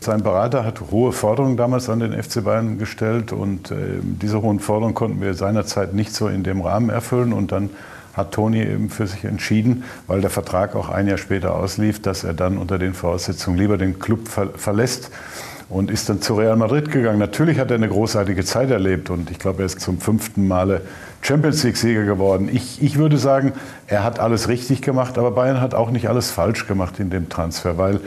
sein 0.00 0.22
Berater, 0.22 0.64
hat 0.64 0.80
hohe 0.90 1.12
Forderungen 1.12 1.56
damals 1.56 1.88
an 1.88 2.00
den 2.00 2.20
FC 2.20 2.44
Bayern 2.44 2.78
gestellt 2.78 3.32
und 3.32 3.70
äh, 3.70 3.76
diese 4.02 4.42
hohen 4.42 4.60
Forderungen 4.60 4.94
konnten 4.94 5.20
wir 5.20 5.34
seinerzeit 5.34 5.94
nicht 5.94 6.14
so 6.14 6.28
in 6.28 6.42
dem 6.42 6.60
Rahmen 6.60 6.90
erfüllen 6.90 7.32
und 7.32 7.52
dann 7.52 7.70
hat 8.12 8.32
Toni 8.32 8.60
eben 8.60 8.90
für 8.90 9.06
sich 9.06 9.24
entschieden, 9.24 9.84
weil 10.06 10.20
der 10.20 10.30
Vertrag 10.30 10.76
auch 10.76 10.90
ein 10.90 11.08
Jahr 11.08 11.18
später 11.18 11.54
auslief, 11.54 12.02
dass 12.02 12.24
er 12.24 12.34
dann 12.34 12.58
unter 12.58 12.78
den 12.78 12.94
Voraussetzungen 12.94 13.56
lieber 13.56 13.78
den 13.78 13.98
Club 13.98 14.28
ver 14.28 14.50
verlässt 14.56 15.10
und 15.70 15.90
ist 15.90 16.10
dann 16.10 16.20
zu 16.20 16.34
Real 16.34 16.56
Madrid 16.56 16.90
gegangen. 16.90 17.18
Natürlich 17.18 17.58
hat 17.58 17.70
er 17.70 17.76
eine 17.76 17.88
großartige 17.88 18.44
Zeit 18.44 18.70
erlebt 18.70 19.08
und 19.08 19.30
ich 19.30 19.38
glaube, 19.38 19.62
er 19.62 19.66
ist 19.66 19.80
zum 19.80 19.98
fünften 19.98 20.46
Male 20.46 20.82
Champions 21.22 21.62
League-Sieger 21.62 22.04
geworden. 22.04 22.50
Ich, 22.52 22.82
ich 22.82 22.98
würde 22.98 23.16
sagen, 23.16 23.52
er 23.86 24.04
hat 24.04 24.18
alles 24.18 24.48
richtig 24.48 24.82
gemacht, 24.82 25.16
aber 25.18 25.30
Bayern 25.30 25.60
hat 25.60 25.72
auch 25.72 25.90
nicht 25.90 26.08
alles 26.08 26.30
falsch 26.30 26.66
gemacht 26.66 26.98
in 26.98 27.10
dem 27.10 27.28
Transfer, 27.28 27.78
weil 27.78 28.00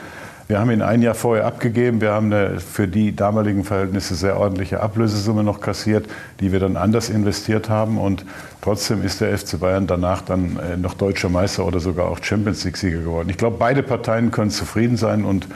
wir 0.48 0.60
haben 0.60 0.70
ihn 0.70 0.84
ein 0.84 1.02
Jahr 1.02 1.16
vorher 1.16 1.46
abgegeben. 1.46 2.02
Wir 2.02 2.12
haben 2.12 2.32
eine 2.32 2.60
für 2.60 2.88
die 2.88 3.16
damaligen 3.16 3.64
Verhältnisse 3.64 4.14
sehr 4.14 4.38
ordentliche 4.38 4.80
Ablösesumme 4.80 5.44
noch 5.44 5.60
kassiert, 5.60 6.06
die 6.40 6.52
wir 6.52 6.60
dann 6.60 6.78
anders 6.78 7.10
investiert 7.10 7.68
haben. 7.68 7.98
Und 7.98 8.26
trotzdem 8.62 9.04
ist 9.04 9.22
der 9.22 9.36
FC 9.36 9.60
Bayern 9.60 9.88
danach 9.88 10.22
dann 10.22 10.60
äh, 10.60 10.78
noch 10.78 10.94
deutscher 10.94 11.30
Meister 11.30 11.66
oder 11.66 11.80
sogar 11.80 12.08
auch 12.10 12.24
Champions 12.24 12.64
League-Sieger 12.64 13.00
geworden. 13.00 13.30
Ich 13.30 13.38
glaube, 13.38 13.56
beide 13.58 13.82
Parteien 13.82 14.30
können 14.30 14.52
zufrieden 14.52 14.98
sein 14.98 15.26
und 15.26 15.48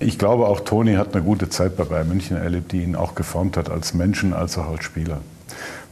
ich 0.00 0.18
glaube, 0.18 0.48
auch 0.48 0.60
Toni 0.60 0.94
hat 0.94 1.14
eine 1.14 1.22
gute 1.22 1.48
Zeit 1.48 1.76
bei 1.76 1.84
Bayern 1.84 2.08
München 2.08 2.36
erlebt, 2.36 2.72
die 2.72 2.82
ihn 2.82 2.96
auch 2.96 3.14
geformt 3.14 3.56
hat 3.56 3.70
als 3.70 3.94
Menschen, 3.94 4.32
als 4.32 4.58
auch 4.58 4.68
als 4.68 4.82
Spieler. 4.82 5.18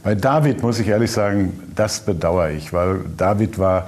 Bei 0.03 0.15
David 0.15 0.61
muss 0.61 0.79
ich 0.79 0.89
ehrlich 0.89 1.11
sagen, 1.11 1.63
das 1.75 2.01
bedauere 2.01 2.51
ich, 2.51 2.73
weil 2.73 2.99
David 3.15 3.57
war, 3.57 3.87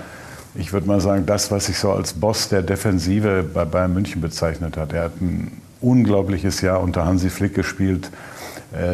ich 0.55 0.71
würde 0.71 0.87
mal 0.87 1.01
sagen, 1.01 1.25
das, 1.25 1.51
was 1.51 1.67
ich 1.67 1.77
so 1.77 1.91
als 1.91 2.13
Boss 2.13 2.47
der 2.47 2.61
Defensive 2.61 3.43
bei 3.43 3.65
Bayern 3.65 3.93
München 3.93 4.21
bezeichnet 4.21 4.77
hat. 4.77 4.93
Er 4.93 5.03
hat 5.03 5.19
ein 5.19 5.61
unglaubliches 5.81 6.61
Jahr 6.61 6.81
unter 6.81 7.05
Hansi 7.05 7.29
Flick 7.29 7.53
gespielt. 7.53 8.09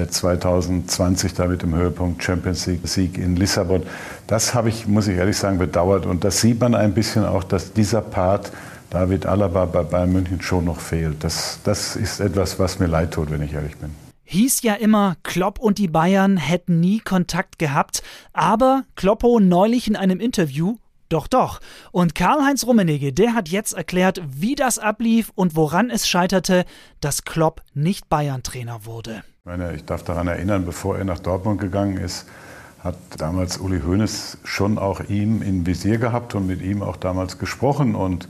2020 0.10 1.32
äh, 1.32 1.36
damit 1.36 1.64
im 1.64 1.74
Höhepunkt 1.74 2.24
Champions 2.24 2.68
League 2.68 2.88
Sieg 2.88 3.18
in 3.18 3.36
Lissabon. 3.36 3.84
Das 4.28 4.54
habe 4.54 4.70
ich, 4.70 4.88
muss 4.88 5.08
ich 5.08 5.18
ehrlich 5.18 5.38
sagen, 5.38 5.58
bedauert. 5.58 6.06
Und 6.06 6.24
das 6.24 6.42
sieht 6.42 6.60
man 6.60 6.76
ein 6.76 6.94
bisschen 6.94 7.26
auch, 7.26 7.44
dass 7.44 7.74
dieser 7.74 8.02
Part 8.02 8.52
David 8.90 9.26
Alaba 9.26 9.66
bei 9.66 9.84
Bayern 9.84 10.12
München 10.12 10.42
schon 10.42 10.66
noch 10.66 10.80
fehlt. 10.80 11.24
Das, 11.24 11.60
das 11.64 11.96
ist 11.96 12.20
etwas, 12.20 12.60
was 12.60 12.80
mir 12.80 12.88
leid 12.88 13.12
tut, 13.12 13.32
wenn 13.32 13.42
ich 13.42 13.54
ehrlich 13.54 13.78
bin. 13.78 14.11
Hieß 14.32 14.62
ja 14.62 14.76
immer, 14.76 15.18
Klopp 15.24 15.60
und 15.60 15.78
die 15.78 15.90
Bayern 15.90 16.38
hätten 16.38 16.80
nie 16.80 17.00
Kontakt 17.00 17.60
gehabt, 17.60 18.02
aber 18.32 18.84
Kloppo 18.96 19.42
neulich 19.42 19.90
in 19.90 19.98
einem 19.98 20.22
Interview 20.22 20.78
Doch, 21.10 21.28
doch. 21.28 21.60
Und 21.92 22.16
Karl-Heinz 22.16 22.66
Rummenigge, 22.66 23.12
der 23.12 23.34
hat 23.34 23.50
jetzt 23.50 23.74
erklärt, 23.74 24.22
wie 24.26 24.56
das 24.56 24.80
ablief 24.80 25.34
und 25.36 25.58
woran 25.58 25.90
es 25.90 26.08
scheiterte, 26.08 26.64
dass 27.02 27.26
Klopp 27.26 27.62
nicht 27.74 28.08
Bayern-Trainer 28.08 28.86
wurde. 28.86 29.22
Ich, 29.40 29.46
meine, 29.46 29.76
ich 29.76 29.84
darf 29.84 30.04
daran 30.04 30.30
erinnern, 30.30 30.64
bevor 30.64 30.98
er 30.98 31.04
nach 31.04 31.20
Dortmund 31.20 31.60
gegangen 31.60 31.98
ist, 31.98 32.26
hat 32.80 32.96
damals 33.18 33.58
Uli 33.58 33.82
Hoeneß 33.82 34.38
schon 34.46 34.78
auch 34.78 35.02
ihm 35.10 35.42
in 35.42 35.66
Visier 35.66 35.98
gehabt 35.98 36.36
und 36.36 36.48
mit 36.48 36.62
ihm 36.62 36.82
auch 36.82 36.96
damals 36.96 37.38
gesprochen 37.38 37.96
und 37.96 38.30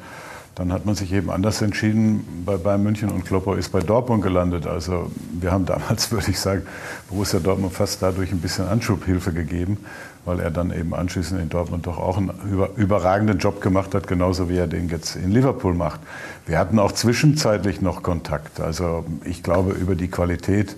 dann 0.55 0.73
hat 0.73 0.85
man 0.85 0.95
sich 0.95 1.13
eben 1.13 1.29
anders 1.29 1.61
entschieden 1.61 2.43
bei 2.45 2.57
Bayern 2.57 2.83
München 2.83 3.09
und 3.09 3.25
Klopper 3.25 3.57
ist 3.57 3.69
bei 3.69 3.79
Dortmund 3.79 4.21
gelandet. 4.21 4.67
Also 4.67 5.09
wir 5.39 5.51
haben 5.51 5.65
damals, 5.65 6.11
würde 6.11 6.29
ich 6.29 6.39
sagen, 6.39 6.63
Borussia 7.09 7.39
Dortmund 7.39 7.73
fast 7.73 8.01
dadurch 8.01 8.31
ein 8.31 8.39
bisschen 8.39 8.67
Anschubhilfe 8.67 9.31
gegeben, 9.31 9.77
weil 10.25 10.39
er 10.41 10.51
dann 10.51 10.71
eben 10.71 10.93
anschließend 10.93 11.41
in 11.41 11.49
Dortmund 11.49 11.87
doch 11.87 11.97
auch 11.97 12.17
einen 12.17 12.31
überragenden 12.75 13.37
Job 13.37 13.61
gemacht 13.61 13.95
hat, 13.95 14.07
genauso 14.07 14.49
wie 14.49 14.57
er 14.57 14.67
den 14.67 14.89
jetzt 14.89 15.15
in 15.15 15.31
Liverpool 15.31 15.73
macht. 15.73 16.01
Wir 16.45 16.59
hatten 16.59 16.79
auch 16.79 16.91
zwischenzeitlich 16.91 17.81
noch 17.81 18.03
Kontakt. 18.03 18.59
Also 18.59 19.05
ich 19.23 19.43
glaube, 19.43 19.71
über 19.71 19.95
die 19.95 20.09
Qualität 20.09 20.75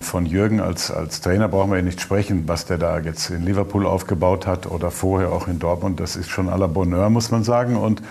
von 0.00 0.26
Jürgen 0.26 0.60
als, 0.60 0.90
als 0.90 1.20
Trainer 1.20 1.48
brauchen 1.48 1.70
wir 1.70 1.78
ja 1.78 1.82
nicht 1.82 2.00
sprechen, 2.00 2.44
was 2.46 2.66
der 2.66 2.78
da 2.78 2.98
jetzt 2.98 3.30
in 3.30 3.44
Liverpool 3.44 3.86
aufgebaut 3.86 4.46
hat 4.46 4.66
oder 4.66 4.90
vorher 4.90 5.32
auch 5.32 5.48
in 5.48 5.58
Dortmund. 5.58 6.00
Das 6.00 6.16
ist 6.16 6.28
schon 6.28 6.48
à 6.48 6.58
la 6.58 6.66
Bonheur, 6.66 7.08
muss 7.08 7.30
man 7.30 7.44
sagen. 7.44 7.76
Und 7.76 8.02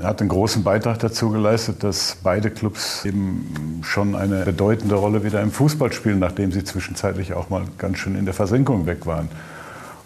er 0.00 0.08
hat 0.08 0.20
einen 0.20 0.28
großen 0.28 0.64
Beitrag 0.64 0.98
dazu 0.98 1.30
geleistet, 1.30 1.84
dass 1.84 2.18
beide 2.22 2.50
Clubs 2.50 3.04
eben 3.04 3.80
schon 3.84 4.16
eine 4.16 4.44
bedeutende 4.44 4.96
Rolle 4.96 5.22
wieder 5.22 5.40
im 5.40 5.52
Fußball 5.52 5.92
spielen, 5.92 6.18
nachdem 6.18 6.50
sie 6.50 6.64
zwischenzeitlich 6.64 7.34
auch 7.34 7.48
mal 7.48 7.62
ganz 7.78 7.98
schön 7.98 8.16
in 8.16 8.24
der 8.24 8.34
Versenkung 8.34 8.86
weg 8.86 9.06
waren. 9.06 9.28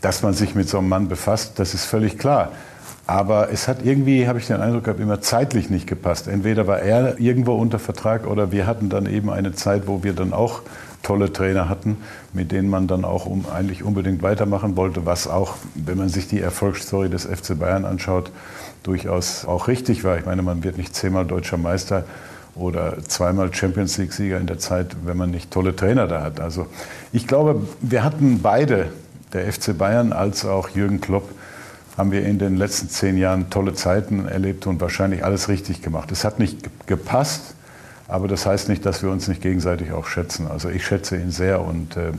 Dass 0.02 0.22
man 0.22 0.34
sich 0.34 0.54
mit 0.54 0.68
so 0.68 0.78
einem 0.78 0.88
Mann 0.88 1.08
befasst, 1.08 1.58
das 1.58 1.72
ist 1.72 1.86
völlig 1.86 2.18
klar. 2.18 2.52
Aber 3.06 3.50
es 3.50 3.66
hat 3.66 3.82
irgendwie, 3.82 4.28
habe 4.28 4.38
ich 4.38 4.46
den 4.46 4.60
Eindruck 4.60 4.84
gehabt, 4.84 5.00
immer 5.00 5.22
zeitlich 5.22 5.70
nicht 5.70 5.86
gepasst. 5.86 6.28
Entweder 6.28 6.66
war 6.66 6.80
er 6.80 7.18
irgendwo 7.18 7.54
unter 7.54 7.78
Vertrag 7.78 8.26
oder 8.26 8.52
wir 8.52 8.66
hatten 8.66 8.90
dann 8.90 9.06
eben 9.06 9.30
eine 9.30 9.52
Zeit, 9.54 9.86
wo 9.86 10.02
wir 10.04 10.12
dann 10.12 10.34
auch 10.34 10.60
tolle 11.02 11.32
Trainer 11.32 11.68
hatten, 11.68 11.96
mit 12.32 12.52
denen 12.52 12.68
man 12.68 12.86
dann 12.86 13.04
auch 13.04 13.26
um, 13.26 13.46
eigentlich 13.52 13.82
unbedingt 13.82 14.22
weitermachen 14.22 14.76
wollte, 14.76 15.06
was 15.06 15.26
auch, 15.26 15.54
wenn 15.74 15.98
man 15.98 16.08
sich 16.08 16.28
die 16.28 16.40
Erfolgsstory 16.40 17.08
des 17.08 17.24
FC 17.24 17.58
Bayern 17.58 17.84
anschaut, 17.84 18.30
durchaus 18.82 19.44
auch 19.44 19.68
richtig 19.68 20.04
war. 20.04 20.18
Ich 20.18 20.26
meine, 20.26 20.42
man 20.42 20.64
wird 20.64 20.78
nicht 20.78 20.94
zehnmal 20.94 21.24
deutscher 21.24 21.56
Meister 21.56 22.04
oder 22.54 22.98
zweimal 23.06 23.54
Champions 23.54 23.98
League-Sieger 23.98 24.38
in 24.38 24.46
der 24.46 24.58
Zeit, 24.58 24.96
wenn 25.04 25.16
man 25.16 25.30
nicht 25.30 25.50
tolle 25.50 25.74
Trainer 25.76 26.06
da 26.08 26.22
hat. 26.22 26.40
Also 26.40 26.66
ich 27.12 27.26
glaube, 27.26 27.62
wir 27.80 28.02
hatten 28.04 28.40
beide, 28.42 28.90
der 29.32 29.52
FC 29.52 29.76
Bayern 29.76 30.12
als 30.12 30.44
auch 30.44 30.70
Jürgen 30.70 31.00
Klopp, 31.00 31.28
haben 31.96 32.12
wir 32.12 32.24
in 32.24 32.38
den 32.38 32.56
letzten 32.56 32.88
zehn 32.88 33.18
Jahren 33.18 33.50
tolle 33.50 33.74
Zeiten 33.74 34.26
erlebt 34.26 34.66
und 34.66 34.80
wahrscheinlich 34.80 35.24
alles 35.24 35.48
richtig 35.48 35.82
gemacht. 35.82 36.12
Es 36.12 36.24
hat 36.24 36.38
nicht 36.38 36.86
gepasst, 36.86 37.54
aber 38.08 38.26
das 38.26 38.46
heißt 38.46 38.70
nicht, 38.70 38.84
dass 38.86 39.02
wir 39.02 39.10
uns 39.10 39.28
nicht 39.28 39.42
gegenseitig 39.42 39.92
auch 39.92 40.06
schätzen. 40.06 40.48
Also 40.48 40.70
ich 40.70 40.84
schätze 40.84 41.16
ihn 41.16 41.30
sehr 41.30 41.60
und 41.60 41.96
äh, 41.96 42.12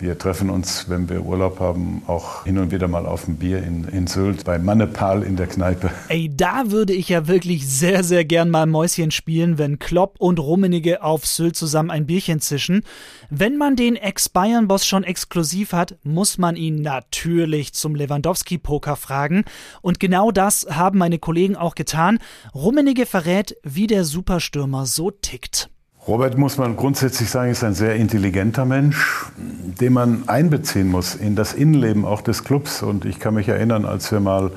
wir 0.00 0.18
treffen 0.18 0.50
uns, 0.50 0.88
wenn 0.88 1.08
wir 1.08 1.22
Urlaub 1.24 1.60
haben, 1.60 2.02
auch 2.06 2.44
hin 2.44 2.58
und 2.58 2.70
wieder 2.70 2.88
mal 2.88 3.06
auf 3.06 3.28
ein 3.28 3.36
Bier 3.36 3.62
in, 3.62 3.84
in 3.84 4.06
Sylt 4.06 4.44
bei 4.44 4.58
Mannepal 4.58 5.22
in 5.22 5.36
der 5.36 5.46
Kneipe. 5.46 5.90
Ey, 6.08 6.30
da 6.34 6.70
würde 6.70 6.92
ich 6.92 7.08
ja 7.08 7.28
wirklich 7.28 7.68
sehr, 7.68 8.02
sehr 8.02 8.24
gern 8.24 8.50
mal 8.50 8.66
Mäuschen 8.66 9.10
spielen, 9.10 9.58
wenn 9.58 9.78
Klopp 9.78 10.16
und 10.18 10.38
Rummenigge 10.38 11.02
auf 11.02 11.26
Sylt 11.26 11.56
zusammen 11.56 11.90
ein 11.90 12.06
Bierchen 12.06 12.40
zischen. 12.40 12.82
Wenn 13.28 13.56
man 13.58 13.76
den 13.76 13.96
Ex-Bayern-Boss 13.96 14.86
schon 14.86 15.04
exklusiv 15.04 15.72
hat, 15.72 15.96
muss 16.02 16.38
man 16.38 16.56
ihn 16.56 16.82
natürlich 16.82 17.74
zum 17.74 17.94
Lewandowski-Poker 17.94 18.96
fragen. 18.96 19.44
Und 19.82 20.00
genau 20.00 20.30
das 20.30 20.66
haben 20.70 20.98
meine 20.98 21.18
Kollegen 21.18 21.56
auch 21.56 21.74
getan. 21.74 22.18
Rummenigge 22.54 23.06
verrät, 23.06 23.56
wie 23.62 23.86
der 23.86 24.04
Superstürmer 24.04 24.86
so 24.86 25.10
tickt. 25.10 25.70
Robert, 26.08 26.38
muss 26.38 26.56
man 26.56 26.76
grundsätzlich 26.76 27.28
sagen, 27.28 27.50
ist 27.50 27.62
ein 27.62 27.74
sehr 27.74 27.96
intelligenter 27.96 28.64
Mensch, 28.64 29.26
den 29.36 29.92
man 29.92 30.22
einbeziehen 30.28 30.88
muss 30.88 31.14
in 31.14 31.36
das 31.36 31.52
Innenleben 31.52 32.06
auch 32.06 32.22
des 32.22 32.42
Clubs. 32.42 32.82
Und 32.82 33.04
ich 33.04 33.20
kann 33.20 33.34
mich 33.34 33.48
erinnern, 33.48 33.84
als 33.84 34.10
wir 34.10 34.18
mal 34.18 34.50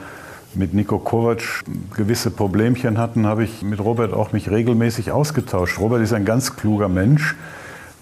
mit 0.56 0.74
Nico 0.74 1.00
Kovac 1.00 1.64
gewisse 1.96 2.32
Problemchen 2.32 2.98
hatten, 2.98 3.26
habe 3.26 3.44
ich 3.44 3.62
mit 3.62 3.82
Robert 3.82 4.14
auch 4.14 4.32
mich 4.32 4.52
regelmäßig 4.52 5.12
ausgetauscht. 5.12 5.80
Robert 5.80 6.02
ist 6.02 6.14
ein 6.14 6.24
ganz 6.24 6.56
kluger 6.56 6.88
Mensch, 6.88 7.36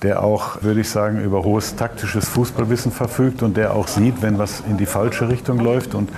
der 0.04 0.24
auch, 0.24 0.62
würde 0.62 0.82
ich 0.82 0.90
sagen, 0.90 1.20
über 1.24 1.44
hohes 1.44 1.76
taktisches 1.76 2.30
Fußballwissen 2.30 2.92
verfügt 2.92 3.42
und 3.42 3.58
der 3.58 3.74
auch 3.74 3.88
sieht, 3.88 4.22
wenn 4.22 4.38
was 4.38 4.62
in 4.70 4.78
die 4.78 4.86
falsche 4.86 5.30
Richtung 5.30 5.60
läuft 5.60 5.96
und 5.96 6.12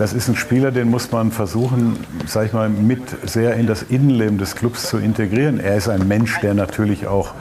das 0.00 0.14
ist 0.14 0.28
ein 0.28 0.36
Spieler, 0.36 0.70
den 0.70 0.88
muss 0.88 1.12
man 1.12 1.30
versuchen, 1.30 1.98
sag 2.26 2.46
ich 2.46 2.52
mal, 2.54 2.70
mit 2.70 3.02
sehr 3.28 3.56
in 3.56 3.66
das 3.66 3.82
Innenleben 3.82 4.38
des 4.38 4.56
Clubs 4.56 4.88
zu 4.88 4.96
integrieren. 4.96 5.60
Er 5.60 5.76
ist 5.76 5.90
ein 5.90 6.08
Mensch, 6.08 6.40
der 6.40 6.54
natürlich 6.54 7.06
auch 7.06 7.34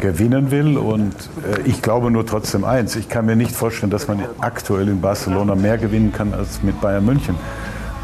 gewinnen 0.00 0.50
will. 0.50 0.76
Und 0.76 1.14
äh, 1.48 1.60
ich 1.66 1.82
glaube 1.82 2.10
nur 2.10 2.26
trotzdem 2.26 2.64
eins. 2.64 2.96
Ich 2.96 3.08
kann 3.08 3.26
mir 3.26 3.36
nicht 3.36 3.54
vorstellen, 3.54 3.92
dass 3.92 4.08
man 4.08 4.24
aktuell 4.40 4.88
in 4.88 5.00
Barcelona 5.00 5.54
mehr 5.54 5.78
gewinnen 5.78 6.12
kann 6.12 6.34
als 6.34 6.64
mit 6.64 6.80
Bayern 6.80 7.04
München. 7.04 7.36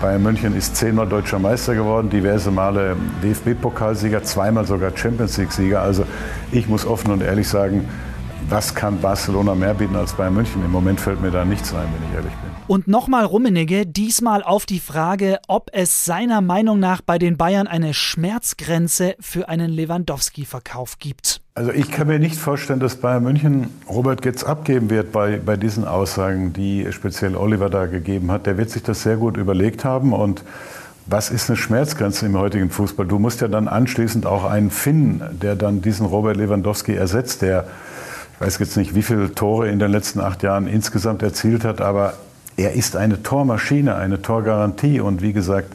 Bayern 0.01 0.23
München 0.23 0.57
ist 0.57 0.77
zehnmal 0.77 1.09
deutscher 1.09 1.41
Meister 1.41 1.75
geworden, 1.75 2.09
diverse 2.09 2.53
Male 2.53 2.97
DFB-Pokalsieger, 3.25 4.23
zweimal 4.23 4.67
sogar 4.67 4.97
Champions 4.97 5.37
League-Sieger. 5.37 5.83
Also 5.83 6.05
ich 6.53 6.69
muss 6.69 6.87
offen 6.87 7.11
und 7.11 7.25
ehrlich 7.25 7.49
sagen, 7.49 7.89
was 8.49 8.75
kann 8.75 9.01
Barcelona 9.01 9.55
mehr 9.55 9.75
bieten 9.75 9.97
als 9.97 10.13
Bayern 10.13 10.35
München? 10.35 10.65
Im 10.65 10.71
Moment 10.71 11.01
fällt 11.01 11.21
mir 11.21 11.31
da 11.31 11.45
nichts 11.45 11.73
ein, 11.75 11.89
wenn 11.93 12.09
ich 12.09 12.15
ehrlich 12.15 12.33
bin. 12.33 12.51
Und 12.69 12.89
nochmal 12.89 13.25
Rummenigge, 13.25 13.87
diesmal 13.87 14.43
auf 14.43 14.67
die 14.67 14.81
Frage, 14.81 15.39
ob 15.49 15.71
es 15.73 16.05
seiner 16.05 16.41
Meinung 16.41 16.79
nach 16.79 17.01
bei 17.01 17.19
den 17.19 17.37
Bayern 17.37 17.67
eine 17.67 17.95
Schmerzgrenze 17.95 19.17
für 19.21 19.49
einen 19.49 19.71
Lewandowski-Verkauf 19.71 20.99
gibt. 20.99 21.41
Also 21.55 21.73
ich 21.73 21.91
kann 21.91 22.07
mir 22.07 22.19
nicht 22.19 22.37
vorstellen, 22.37 22.81
dass 22.81 22.97
Bayern 22.97 23.23
München 23.23 23.69
Robert 23.89 24.23
Getz 24.23 24.45
abgeben 24.45 24.91
wird 24.91 25.13
bei, 25.13 25.39
bei 25.39 25.57
diesen 25.57 25.85
Aussagen, 25.85 26.53
die 26.53 26.87
speziell 26.91 27.37
Oliver 27.37 27.71
da 27.71 27.87
gegeben 27.87 28.31
hat. 28.31 28.47
Der 28.47 28.59
wird 28.59 28.71
sich 28.71 28.83
das 28.83 29.03
sehr 29.03 29.17
gut 29.17 29.37
überlegt 29.37 29.85
haben 29.85 30.13
und 30.13 30.43
was 31.09 31.31
ist 31.31 31.49
eine 31.49 31.57
Schmerzgrenze 31.57 32.27
im 32.27 32.37
heutigen 32.37 32.69
Fußball? 32.69 33.07
Du 33.07 33.21
musst 33.21 33.41
ja 33.41 33.47
dann 33.47 33.69
anschließend 33.69 34.27
auch 34.27 34.45
einen 34.45 34.71
finden, 34.71 35.39
der 35.41 35.55
dann 35.55 35.81
diesen 35.81 36.05
Robert 36.05 36.37
Lewandowski 36.37 36.95
ersetzt, 36.95 37.43
der 37.43 37.69
ich 38.37 38.47
weiß 38.47 38.59
jetzt 38.59 38.77
nicht, 38.77 38.95
wie 38.95 39.03
viele 39.03 39.35
Tore 39.35 39.69
in 39.71 39.79
den 39.79 39.91
letzten 39.91 40.21
acht 40.21 40.43
Jahren 40.43 40.67
insgesamt 40.67 41.23
erzielt 41.23 41.65
hat, 41.65 41.81
aber 41.81 42.13
er 42.59 42.75
ist 42.75 42.95
eine 42.95 43.23
Tormaschine, 43.23 43.95
eine 43.95 44.21
Torgarantie. 44.21 45.01
Und 45.01 45.23
wie 45.23 45.33
gesagt, 45.33 45.75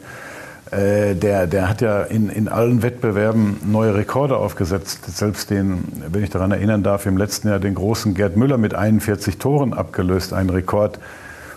äh, 0.70 1.16
der, 1.16 1.48
der 1.48 1.68
hat 1.68 1.80
ja 1.80 2.02
in, 2.02 2.28
in 2.28 2.48
allen 2.48 2.82
Wettbewerben 2.82 3.58
neue 3.64 3.96
Rekorde 3.96 4.36
aufgesetzt. 4.36 5.00
Selbst 5.12 5.50
den, 5.50 5.82
wenn 6.08 6.22
ich 6.22 6.30
daran 6.30 6.52
erinnern 6.52 6.84
darf, 6.84 7.04
im 7.06 7.16
letzten 7.16 7.48
Jahr 7.48 7.58
den 7.58 7.74
großen 7.74 8.14
Gerd 8.14 8.36
Müller 8.36 8.58
mit 8.58 8.74
41 8.74 9.38
Toren 9.38 9.74
abgelöst. 9.74 10.32
Ein 10.32 10.48
Rekord, 10.48 11.00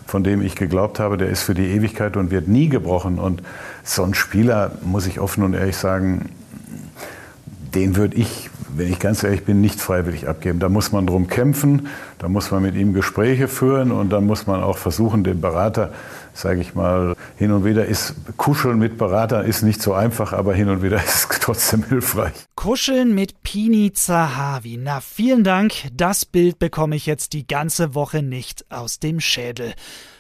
von 0.08 0.24
dem 0.24 0.42
ich 0.42 0.56
geglaubt 0.56 1.00
habe, 1.00 1.18
der 1.18 1.30
ist 1.30 1.44
für 1.44 1.54
die 1.54 1.68
Ewigkeit 1.68 2.18
und 2.18 2.32
wird 2.32 2.48
nie 2.48 2.68
gebrochen. 2.68 3.20
Und 3.20 3.44
so 3.84 4.04
ein 4.04 4.16
Spieler, 4.16 4.72
muss 4.82 5.06
ich 5.06 5.20
offen 5.20 5.44
und 5.44 5.54
ehrlich 5.54 5.78
sagen, 5.78 6.30
den 7.76 7.96
würde 7.96 8.18
ich 8.18 8.50
wenn 8.78 8.92
ich 8.92 9.00
ganz 9.00 9.24
ehrlich 9.24 9.46
bin, 9.46 9.62
nicht 9.62 9.80
freiwillig 9.80 10.28
abgeben. 10.28 10.60
Da 10.60 10.70
muss 10.70 10.92
man 10.92 11.08
drum 11.08 11.28
kämpfen, 11.28 11.88
da 12.20 12.28
muss 12.28 12.52
man 12.52 12.62
mit 12.62 12.76
ihm 12.76 12.94
Gespräche 12.94 13.48
führen 13.48 13.92
und 13.92 14.12
dann 14.12 14.26
muss 14.26 14.48
man 14.48 14.62
auch 14.62 14.78
versuchen, 14.78 15.24
den 15.24 15.42
Berater, 15.42 15.92
sage 16.36 16.62
ich 16.62 16.76
mal, 16.76 17.16
hin 17.38 17.52
und 17.52 17.66
wieder 17.66 17.86
ist 17.86 18.14
Kuscheln 18.38 18.78
mit 18.78 18.98
Beratern 18.98 19.46
ist 19.46 19.64
nicht 19.64 19.82
so 19.82 19.94
einfach, 19.94 20.34
aber 20.34 20.54
hin 20.54 20.70
und 20.70 20.84
wieder 20.84 20.98
ist 21.04 21.32
es 21.32 21.40
trotzdem 21.40 21.84
hilfreich. 21.84 22.34
Kuscheln 22.56 23.16
mit 23.16 23.42
Pini 23.42 23.94
Zahavi. 23.94 24.78
Na, 24.78 25.00
vielen 25.02 25.44
Dank. 25.44 25.74
Das 25.94 26.26
Bild 26.26 26.60
bekomme 26.60 26.96
ich 26.96 27.06
jetzt 27.06 27.34
die 27.34 27.48
ganze 27.48 27.96
Woche 27.96 28.22
nicht 28.22 28.66
aus 28.70 29.00
dem 29.00 29.20
Schädel. 29.20 29.74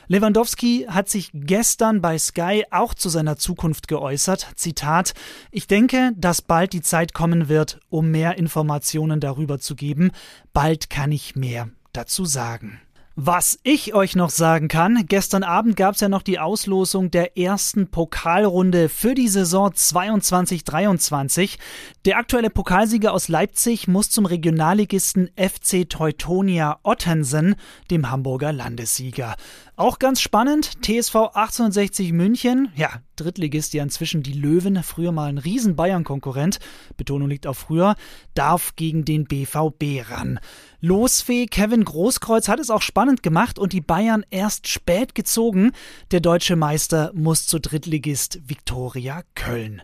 Lewandowski 0.08 0.86
hat 0.88 1.10
sich 1.10 1.32
gestern 1.34 2.00
bei 2.00 2.18
Sky 2.18 2.64
auch 2.70 2.94
zu 2.94 3.10
seiner 3.10 3.38
Zukunft 3.38 3.88
geäußert. 3.88 4.52
Zitat: 4.56 5.14
Ich 5.52 5.68
denke, 5.68 6.12
dass 6.16 6.42
bald 6.42 6.74
die 6.74 6.82
Zeit 6.82 7.14
kommen 7.14 7.50
wird, 7.50 7.80
um 7.90 8.12
mehr 8.12 8.38
Informationen 8.38 9.20
darüber 9.20 9.60
zu 9.60 9.76
geben. 9.76 10.12
Bald 10.54 10.90
kann 10.90 11.12
ich 11.12 11.36
mehr 11.36 11.70
dazu 11.92 12.26
sagen. 12.26 12.80
Was 13.18 13.60
ich 13.64 13.94
euch 13.94 14.18
noch 14.18 14.30
sagen 14.30 14.68
kann, 14.68 15.06
gestern 15.08 15.44
Abend 15.44 15.78
gab 15.78 15.96
es 15.96 16.02
ja 16.02 16.10
noch 16.10 16.22
die 16.22 16.38
Auslosung 16.38 17.12
der 17.12 17.38
ersten 17.38 17.88
Pokalrunde 17.88 18.90
für 18.90 19.16
die 19.16 19.30
Saison 19.30 19.70
22-23. 19.70 21.58
Der 22.04 22.18
aktuelle 22.18 22.50
Pokalsieger 22.50 23.14
aus 23.14 23.30
Leipzig 23.30 23.88
muss 23.88 24.10
zum 24.10 24.26
Regionalligisten 24.26 25.30
FC 25.38 25.90
Teutonia 25.90 26.80
Ottensen, 26.84 27.56
dem 27.90 28.12
Hamburger 28.12 28.52
Landessieger. 28.52 29.38
Auch 29.78 29.98
ganz 29.98 30.20
spannend, 30.20 30.84
TSV 30.84 31.16
1860 31.16 32.12
München, 32.12 32.70
ja, 32.76 33.00
Drittligist, 33.16 33.74
ja 33.74 33.84
inzwischen 33.84 34.24
die 34.24 34.34
Löwen, 34.34 34.82
früher 34.84 35.12
mal 35.12 35.30
ein 35.30 35.38
riesen 35.38 35.76
Bayern-Konkurrent, 35.76 36.60
Betonung 36.98 37.30
liegt 37.30 37.48
auf 37.48 37.58
früher, 37.58 37.96
darf 38.34 38.76
gegen 38.76 39.06
den 39.06 39.26
BVB 39.26 40.10
ran. 40.10 40.40
Losfee 40.82 41.48
Kevin 41.48 41.84
Großkreuz 41.84 42.48
hat 42.48 42.60
es 42.60 42.70
auch 42.70 42.82
spannend 42.82 43.24
gemacht 43.24 43.58
und 43.58 43.74
die 43.74 43.82
Bayern 43.82 44.26
erst 44.30 44.68
spät 44.68 45.16
gezogen. 45.16 45.72
Der 46.12 46.20
deutsche 46.20 46.56
Meister 46.56 47.12
muss 47.14 47.48
zu 47.48 47.60
Drittligist 47.60 48.40
Viktoria 48.48 49.24
Köln. 49.34 49.82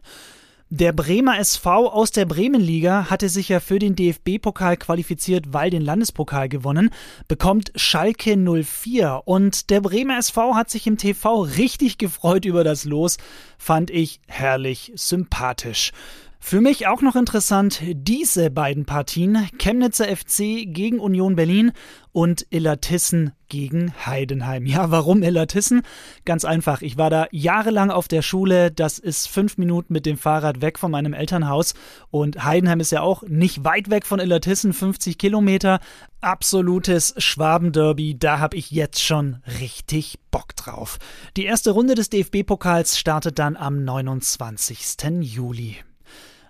Der 0.73 0.93
Bremer 0.93 1.37
SV 1.37 1.89
aus 1.89 2.11
der 2.11 2.23
Bremenliga 2.23 3.09
hatte 3.09 3.27
sich 3.27 3.49
ja 3.49 3.59
für 3.59 3.77
den 3.77 3.93
DFB-Pokal 3.93 4.77
qualifiziert, 4.77 5.51
weil 5.51 5.69
den 5.69 5.81
Landespokal 5.81 6.47
gewonnen, 6.47 6.91
bekommt 7.27 7.73
Schalke 7.75 8.37
04 8.37 9.23
und 9.25 9.69
der 9.69 9.81
Bremer 9.81 10.17
SV 10.17 10.55
hat 10.55 10.69
sich 10.69 10.87
im 10.87 10.97
TV 10.97 11.41
richtig 11.41 11.97
gefreut 11.97 12.45
über 12.45 12.63
das 12.63 12.85
Los, 12.85 13.17
fand 13.57 13.89
ich 13.91 14.21
herrlich 14.27 14.93
sympathisch. 14.95 15.91
Für 16.43 16.59
mich 16.59 16.87
auch 16.87 17.01
noch 17.01 17.15
interessant 17.15 17.81
diese 17.93 18.49
beiden 18.49 18.85
Partien. 18.85 19.47
Chemnitzer 19.57 20.05
FC 20.13 20.65
gegen 20.65 20.99
Union 20.99 21.35
Berlin 21.35 21.71
und 22.11 22.45
Illertissen 22.49 23.31
gegen 23.47 23.93
Heidenheim. 24.05 24.65
Ja, 24.65 24.91
warum 24.91 25.23
Illertissen? 25.23 25.83
Ganz 26.25 26.43
einfach. 26.43 26.81
Ich 26.81 26.97
war 26.97 27.09
da 27.09 27.27
jahrelang 27.31 27.91
auf 27.91 28.07
der 28.07 28.21
Schule. 28.23 28.71
Das 28.71 28.97
ist 28.97 29.27
fünf 29.27 29.57
Minuten 29.59 29.93
mit 29.93 30.05
dem 30.05 30.17
Fahrrad 30.17 30.61
weg 30.61 30.79
von 30.79 30.91
meinem 30.91 31.13
Elternhaus. 31.13 31.73
Und 32.09 32.43
Heidenheim 32.43 32.81
ist 32.81 32.91
ja 32.91 33.01
auch 33.01 33.21
nicht 33.23 33.63
weit 33.63 33.89
weg 33.89 34.05
von 34.05 34.19
Illertissen, 34.19 34.73
50 34.73 35.19
Kilometer. 35.19 35.79
Absolutes 36.21 37.13
Schwabenderby. 37.17 38.17
Da 38.17 38.39
habe 38.39 38.57
ich 38.57 38.71
jetzt 38.71 39.01
schon 39.01 39.37
richtig 39.59 40.17
Bock 40.31 40.55
drauf. 40.55 40.97
Die 41.37 41.45
erste 41.45 41.71
Runde 41.71 41.93
des 41.95 42.09
DFB-Pokals 42.09 42.97
startet 42.97 43.39
dann 43.39 43.55
am 43.55 43.85
29. 43.85 44.97
Juli. 45.21 45.77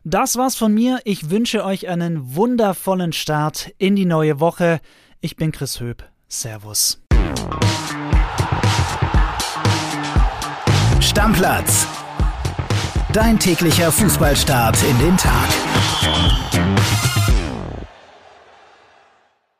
Das 0.03 0.35
war's 0.35 0.55
von 0.55 0.73
mir. 0.73 0.99
Ich 1.03 1.29
wünsche 1.29 1.63
euch 1.63 1.87
einen 1.87 2.35
wundervollen 2.35 3.13
Start 3.13 3.71
in 3.77 3.95
die 3.95 4.05
neue 4.05 4.39
Woche. 4.39 4.79
Ich 5.19 5.35
bin 5.35 5.51
Chris 5.51 5.79
Höp. 5.79 6.03
Servus. 6.27 6.99
Stammplatz. 10.99 11.85
Dein 13.13 13.37
täglicher 13.37 13.91
Fußballstart 13.91 14.77
in 14.89 14.97
den 14.97 15.17
Tag. 15.17 15.49